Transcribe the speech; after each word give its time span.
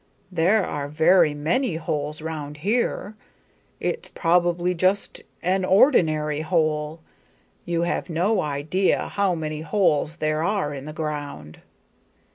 There 0.31 0.65
are 0.65 0.87
very 0.87 1.35
many 1.35 1.75
holes 1.75 2.23
round 2.23 2.57
here. 2.65 3.15
It's 3.79 4.09
probably 4.15 4.73
just 4.73 5.21
an 5.43 5.63
ordinary 5.63 6.41
hole. 6.41 7.01
You 7.65 7.83
have 7.83 8.09
no 8.09 8.41
idea 8.41 9.09
how 9.09 9.35
many 9.35 9.61
holes 9.61 10.17
there 10.17 10.41
are 10.41 10.73
in 10.73 10.85
the 10.85 10.91
ground." 10.93 11.61